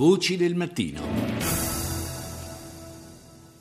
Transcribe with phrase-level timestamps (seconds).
[0.00, 1.59] Voci del mattino.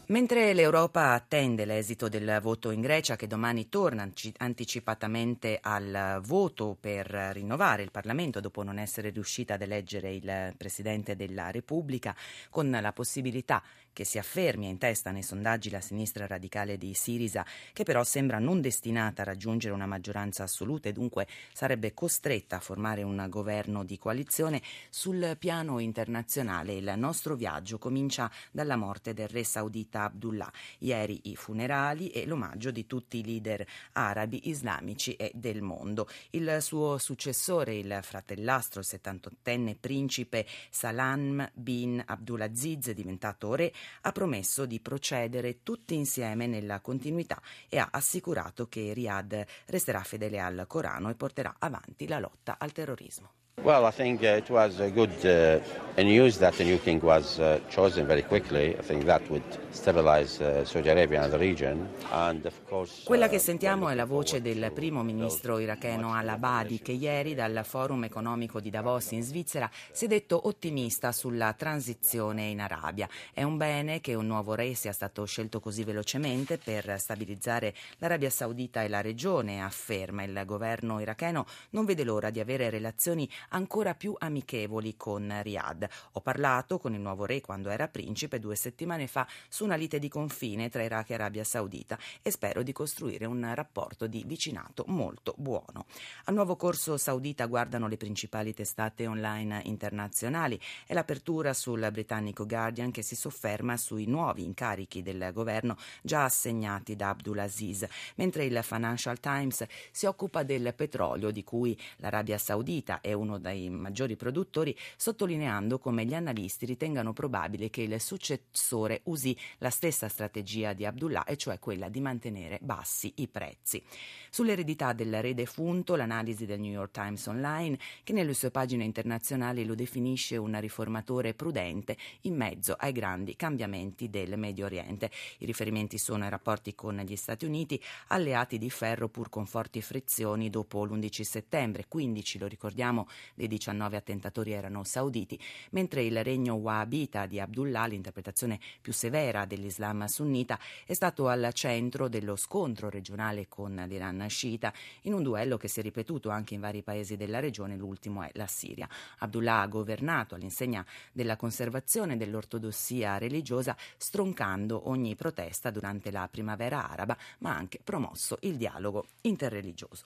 [0.09, 7.05] Mentre l'Europa attende l'esito del voto in Grecia, che domani torna anticipatamente al voto per
[7.31, 12.15] rinnovare il Parlamento dopo non essere riuscita ad eleggere il Presidente della Repubblica,
[12.49, 13.61] con la possibilità
[13.93, 18.39] che si affermi in testa nei sondaggi la sinistra radicale di Sirisa, che però sembra
[18.39, 23.83] non destinata a raggiungere una maggioranza assoluta e dunque sarebbe costretta a formare un governo
[23.83, 30.51] di coalizione, sul piano internazionale il nostro viaggio comincia dalla morte del re saudita Abdullah.
[30.79, 36.07] Ieri i funerali e l'omaggio di tutti i leader arabi, islamici e del mondo.
[36.31, 44.65] Il suo successore, il fratellastro, il 78enne principe Salam bin Abdulaziz, diventato re, ha promesso
[44.65, 51.09] di procedere tutti insieme nella continuità e ha assicurato che Riyadh resterà fedele al Corano
[51.09, 53.38] e porterà avanti la lotta al terrorismo.
[53.63, 55.59] Well, I think uh, it was a good uh,
[56.01, 58.73] news that the new king was uh, chosen very quickly.
[58.77, 61.89] I think that would stabilize uh, Saudi Arabia and the region.
[62.11, 66.79] And of course, Quella che uh, sentiamo è la voce del primo ministro iracheno Al-Abadi
[66.79, 72.45] che ieri dal Forum economico di Davos in Svizzera si è detto ottimista sulla transizione
[72.45, 73.09] in Arabia.
[73.33, 78.29] È un bene che un nuovo re sia stato scelto così velocemente per stabilizzare l'Arabia
[78.29, 83.95] Saudita e la regione, afferma il governo iracheno non vede l'ora di avere relazioni ancora
[83.95, 85.87] più amichevoli con Riyadh.
[86.13, 89.99] Ho parlato con il nuovo re quando era principe due settimane fa su una lite
[89.99, 94.83] di confine tra Iraq e Arabia Saudita e spero di costruire un rapporto di vicinato
[94.87, 95.85] molto buono.
[96.25, 102.91] Al nuovo corso saudita guardano le principali testate online internazionali e l'apertura sul britannico Guardian
[102.91, 109.19] che si sofferma sui nuovi incarichi del governo già assegnati da Abdulaziz, mentre il Financial
[109.19, 115.79] Times si occupa del petrolio di cui l'Arabia Saudita è uno dai maggiori produttori, sottolineando
[115.79, 121.37] come gli analisti ritengano probabile che il successore usi la stessa strategia di Abdullah, e
[121.37, 123.83] cioè quella di mantenere bassi i prezzi.
[124.29, 129.65] Sull'eredità del re defunto, l'analisi del New York Times Online, che nelle sue pagine internazionali
[129.65, 135.09] lo definisce un riformatore prudente in mezzo ai grandi cambiamenti del Medio Oriente.
[135.39, 139.81] I riferimenti sono ai rapporti con gli Stati Uniti, alleati di ferro pur con forti
[139.81, 145.39] frizioni dopo l'11 settembre, 15 lo ricordiamo dei 19 attentatori erano sauditi,
[145.71, 152.07] mentre il regno wahhabita di Abdullah, l'interpretazione più severa dell'Islam sunnita, è stato al centro
[152.07, 154.73] dello scontro regionale con l'Iran sciita,
[155.03, 158.29] in un duello che si è ripetuto anche in vari paesi della regione, l'ultimo è
[158.33, 158.87] la Siria.
[159.19, 167.17] Abdullah ha governato all'insegna della conservazione dell'ortodossia religiosa, stroncando ogni protesta durante la primavera araba,
[167.39, 170.05] ma ha anche promosso il dialogo interreligioso.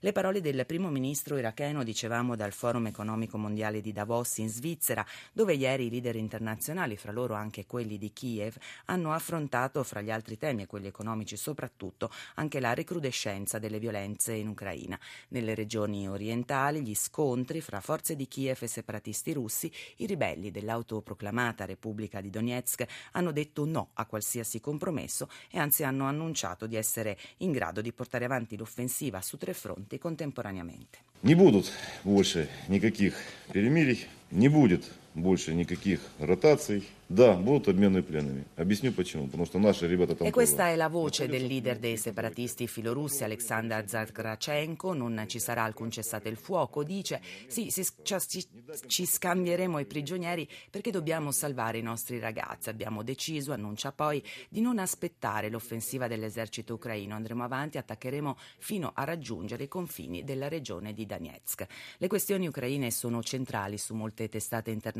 [0.00, 5.06] Le parole del primo ministro iracheno, dicevamo, dal Forum economico mondiale di Davos in Svizzera,
[5.32, 10.10] dove ieri i leader internazionali, fra loro anche quelli di Kiev, hanno affrontato, fra gli
[10.10, 14.98] altri temi e quelli economici soprattutto, anche la recrudescenza delle violenze in Ucraina.
[15.28, 21.64] Nelle regioni orientali, gli scontri fra forze di Kiev e separatisti russi, i ribelli dell'autoproclamata
[21.64, 27.16] Repubblica di Donetsk hanno detto no a qualsiasi compromesso e anzi hanno annunciato di essere
[27.36, 31.07] in grado di portare avanti l'offensiva su tre fronti contemporaneamente.
[31.22, 31.72] Не будут
[32.04, 33.14] больше никаких
[33.52, 38.45] перемирий, не будет больше никаких ротаций, Да, будут обмены пленными.
[38.55, 39.25] Объясню почему.
[39.25, 40.27] Потому что наши ребята там...
[40.27, 44.93] E questa è la voce del leader dei separatisti filorussi, Alexander Zagrachenko.
[44.93, 46.83] Non ci sarà alcun cessate il fuoco.
[46.83, 48.45] Dice, sì, si, ci,
[48.87, 52.69] ci scambieremo i prigionieri perché dobbiamo salvare i nostri ragazzi.
[52.69, 57.13] Abbiamo deciso, annuncia poi, di non aspettare l'offensiva dell'esercito ucraino.
[57.13, 61.67] Andremo avanti, attaccheremo fino a raggiungere i confini della regione di Donetsk.
[61.97, 64.96] Le questioni ucraine sono centrali su molte testate internazionali.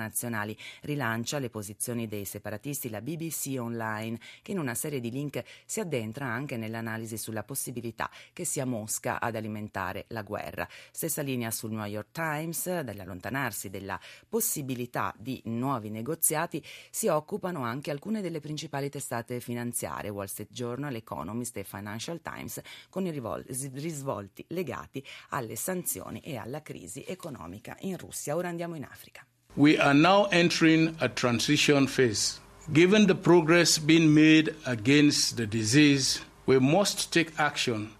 [0.82, 5.80] Rilancia le posizioni dei separatisti la BBC Online, che in una serie di link si
[5.80, 10.68] addentra anche nell'analisi sulla possibilità che sia Mosca ad alimentare la guerra.
[10.90, 13.98] Stessa linea sul New York Times, dall'allontanarsi della
[14.28, 20.94] possibilità di nuovi negoziati, si occupano anche alcune delle principali testate finanziarie, Wall Street Journal,
[20.94, 22.60] Economist e Financial Times,
[22.90, 28.36] con i risvolti legati alle sanzioni e alla crisi economica in Russia.
[28.36, 29.27] Ora andiamo in Africa.
[29.58, 32.38] We are now entering a transition phase.
[32.72, 37.90] Given the progress being made against the disease, we must take action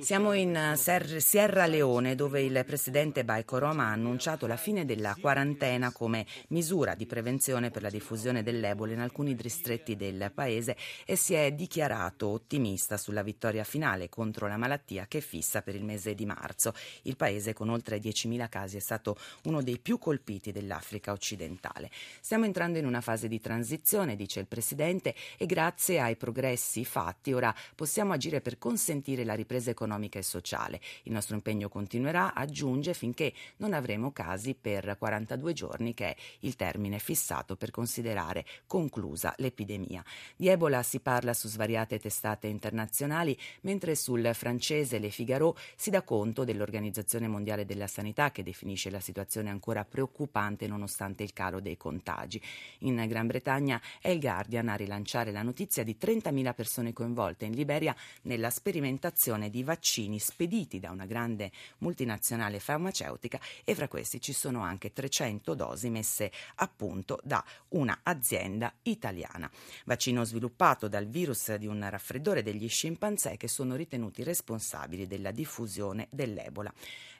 [0.00, 5.92] Siamo in eh, Sierra Leone dove il presidente Baikoroma ha annunciato la fine della quarantena
[5.92, 11.34] come misura di prevenzione per la diffusione dell'Ebola in alcuni distretti del paese e si
[11.34, 16.26] è dichiarato ottimista sulla vittoria finale contro la malattia che fissa per il mese di
[16.26, 16.74] marzo.
[17.02, 21.88] Il paese con oltre 10.000 casi è stato uno dei più colpiti dell'Africa occidentale.
[22.20, 27.32] Stiamo entrando in una fase di transizione, dice il presidente, e grazie ai progressi fatti
[27.32, 30.80] ora possiamo possiamo agire per consentire la ripresa economica e sociale.
[31.02, 36.56] Il nostro impegno continuerà, aggiunge, finché non avremo casi per 42 giorni, che è il
[36.56, 40.02] termine fissato per considerare conclusa l'epidemia.
[40.34, 46.00] Di Ebola si parla su svariate testate internazionali, mentre sul francese Le Figaro si dà
[46.00, 51.76] conto dell'Organizzazione Mondiale della Sanità che definisce la situazione ancora preoccupante nonostante il calo dei
[51.76, 52.40] contagi.
[52.78, 57.52] In Gran Bretagna è il Guardian a rilanciare la notizia di 30.000 persone coinvolte in
[57.52, 64.20] Liberia Italia nella sperimentazione di vaccini spediti da una grande multinazionale farmaceutica e fra questi
[64.20, 69.50] ci sono anche 300 dosi messe a punto da un'azienda italiana.
[69.84, 76.08] Vaccino sviluppato dal virus di un raffreddore degli scimpanzé che sono ritenuti responsabili della diffusione
[76.10, 76.72] dell'Ebola.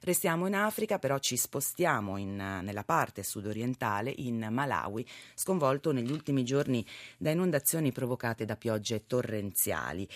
[0.02, 6.42] Restiamo in Africa, però ci spostiamo in, nella parte sudorientale, in Malawi, sconvolto negli ultimi
[6.42, 6.84] giorni
[7.18, 10.08] da inondazioni provocate da piogge torrenziali.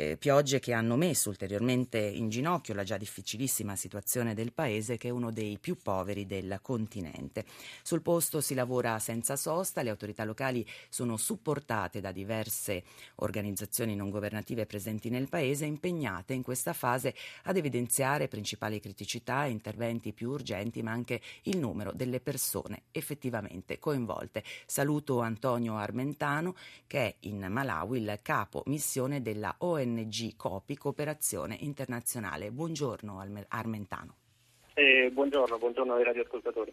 [0.00, 5.08] Eh, piogge che hanno messo ulteriormente in ginocchio la già difficilissima situazione del paese, che
[5.08, 7.44] è uno dei più poveri del continente.
[7.82, 12.84] Sul posto si lavora senza sosta, le autorità locali sono supportate da diverse
[13.16, 17.12] organizzazioni non governative presenti nel paese, impegnate in questa fase
[17.42, 24.44] ad evidenziare principali criticità interventi più urgenti, ma anche il numero delle persone effettivamente coinvolte.
[24.64, 26.54] Saluto Antonio Armentano,
[26.86, 29.86] che è in Malawi il capo missione della ONG
[30.36, 32.50] COPI, Cooperazione Internazionale.
[32.50, 34.14] Buongiorno Armentano.
[34.74, 36.72] Eh, buongiorno, buongiorno ai radioascoltatori.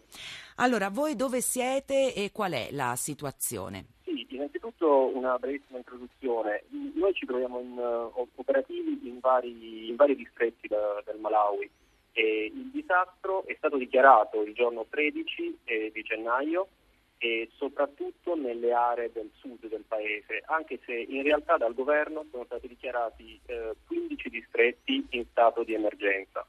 [0.57, 3.85] Allora, voi dove siete e qual è la situazione?
[4.03, 6.65] Sì, innanzitutto una brevissima introduzione.
[6.69, 11.67] Noi ci troviamo in, uh, operativi in vari, in vari distretti da, del Malawi.
[12.11, 16.67] E il disastro è stato dichiarato il giorno 13 eh, di gennaio
[17.25, 22.45] e soprattutto nelle aree del sud del paese, anche se in realtà dal governo sono
[22.45, 26.45] stati dichiarati eh, 15 distretti in stato di emergenza.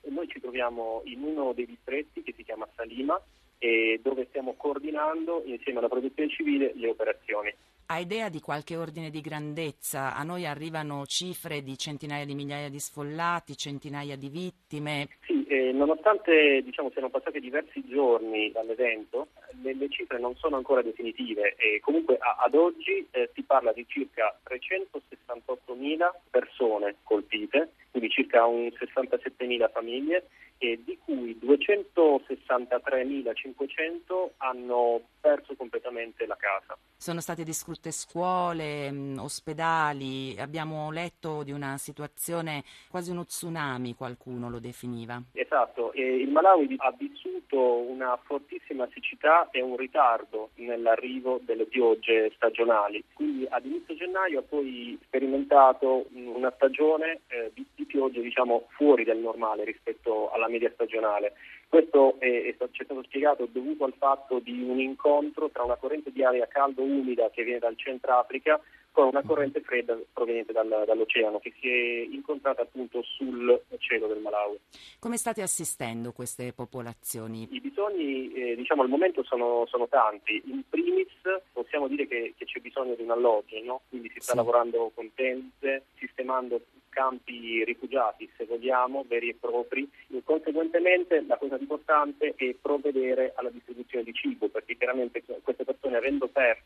[0.00, 3.20] E noi ci troviamo in uno dei distretti che si chiama Salima
[3.58, 7.54] e dove stiamo coordinando insieme alla protezione civile le operazioni.
[7.88, 10.14] Ha idea di qualche ordine di grandezza?
[10.16, 15.08] A noi arrivano cifre di centinaia di migliaia di sfollati, centinaia di vittime.
[15.26, 19.28] Sì, eh, nonostante diciamo, siano passati diversi giorni dall'evento,
[19.62, 23.72] le, le cifre non sono ancora definitive e comunque a, ad oggi eh, si parla
[23.72, 30.26] di circa 368.000 persone colpite, quindi circa un 67.000 famiglie
[30.58, 36.76] e di cui 263.500 hanno perso completamente la casa.
[36.96, 38.88] Sono state distrutte scuole,
[39.18, 45.22] ospedali, abbiamo letto di una situazione quasi uno tsunami, qualcuno lo definiva.
[45.38, 52.32] Esatto, e il Malawi ha vissuto una fortissima siccità e un ritardo nell'arrivo delle piogge
[52.34, 58.68] stagionali, quindi ad inizio gennaio ha poi sperimentato una stagione eh, di, di piogge diciamo,
[58.70, 61.34] fuori del normale rispetto alla media stagionale.
[61.68, 65.76] Questo è, è, ci è stato spiegato dovuto al fatto di un incontro tra una
[65.76, 68.58] corrente di aria caldo-umida che viene dal Centro Africa
[68.96, 74.20] con una corrente fredda proveniente dal, dall'oceano che si è incontrata appunto sul cielo del
[74.20, 74.58] Malawi.
[74.98, 77.46] Come state assistendo queste popolazioni?
[77.50, 80.42] I bisogni eh, diciamo al momento sono, sono, tanti.
[80.46, 81.12] In primis
[81.52, 83.82] possiamo dire che, che c'è bisogno di un alloggio, no?
[83.90, 84.38] quindi si sta sì.
[84.38, 86.62] lavorando con tende, sistemando
[86.96, 89.86] campi rifugiati, se vogliamo, veri e propri.
[90.08, 95.98] E conseguentemente la cosa importante è provvedere alla distribuzione di cibo, perché chiaramente queste persone
[95.98, 96.65] avendo perso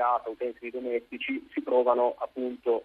[0.00, 2.84] casa, utensili domestici, si trovano appunto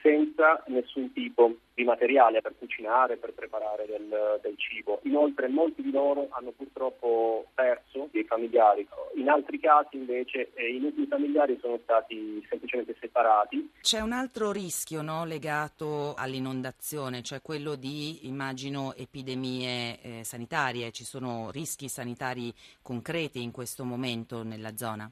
[0.00, 5.00] senza nessun tipo di materiale per cucinare, per preparare del, del, cibo.
[5.04, 10.78] Inoltre molti di loro hanno purtroppo perso dei familiari, in altri casi invece eh, i
[10.78, 13.72] nuclei familiari sono stati semplicemente separati.
[13.80, 21.04] C'è un altro rischio no, legato all'inondazione, cioè quello di, immagino, epidemie eh, sanitarie, ci
[21.04, 22.52] sono rischi sanitari
[22.82, 25.10] concreti in questo momento nella zona?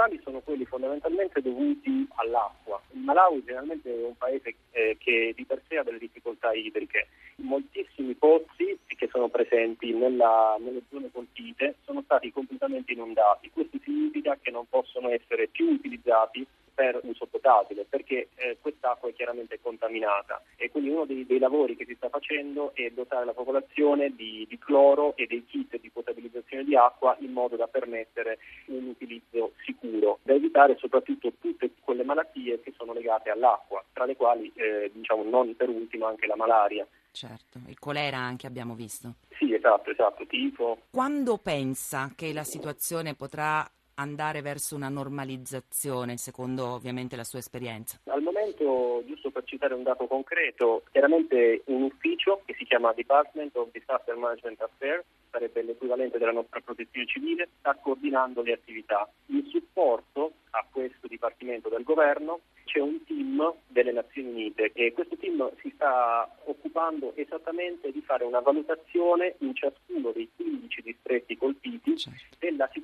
[0.00, 2.80] Principali sono quelli fondamentalmente dovuti all'acqua.
[2.92, 7.08] Il Malawi generalmente è un paese eh, che di per sé ha delle difficoltà idriche.
[7.36, 13.50] Moltissimi pozzi che sono presenti nella, nelle zone colpite sono stati completamente inondati.
[13.50, 16.46] Questo significa che non possono essere più utilizzati
[16.80, 21.76] per uso potabile, perché eh, quest'acqua è chiaramente contaminata e quindi uno dei, dei, lavori
[21.76, 25.90] che si sta facendo è dotare la popolazione di, di cloro e dei kit di
[25.90, 32.02] potabilizzazione di acqua in modo da permettere un utilizzo sicuro, da evitare soprattutto tutte quelle
[32.02, 36.36] malattie che sono legate all'acqua, tra le quali eh, diciamo non per ultimo anche la
[36.36, 36.86] malaria.
[37.12, 39.16] Certo, il colera anche abbiamo visto.
[39.36, 40.78] Sì, esatto, esatto, tifo.
[40.90, 43.68] Quando pensa che la situazione potrà
[44.00, 48.00] andare verso una normalizzazione, secondo ovviamente la sua esperienza?
[48.06, 53.54] Al momento, giusto per citare un dato concreto, chiaramente un ufficio che si chiama Department
[53.56, 59.08] of Disaster Management Affairs, sarebbe l'equivalente della nostra protezione civile, sta coordinando le attività.
[59.26, 65.16] In supporto a questo Dipartimento del Governo c'è un team delle Nazioni Unite e questo
[65.16, 71.96] team si sta occupando esattamente di fare una valutazione in ciascuno dei 15 distretti colpiti
[71.96, 72.36] certo.
[72.38, 72.79] della situazione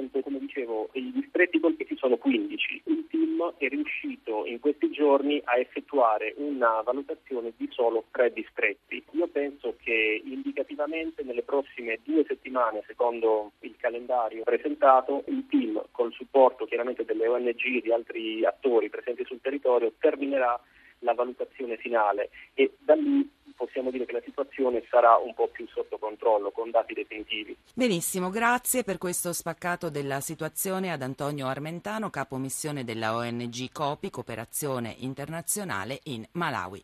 [0.00, 2.82] momento, come dicevo, i distretti colpiti sono 15.
[2.84, 9.02] Il team è riuscito in questi giorni a effettuare una valutazione di solo tre distretti.
[9.12, 16.12] Io penso che indicativamente nelle prossime due settimane, secondo il calendario presentato, il team, col
[16.12, 20.58] supporto chiaramente delle ONG e di altri attori presenti sul territorio, terminerà
[21.00, 23.28] la valutazione finale e da lì
[23.60, 27.54] possiamo dire che la situazione sarà un po' più sotto controllo, con dati definitivi.
[27.74, 34.08] Benissimo, grazie per questo spaccato della situazione ad Antonio Armentano, capo missione della ONG COPI,
[34.08, 36.78] Cooperazione Internazionale in Malawi.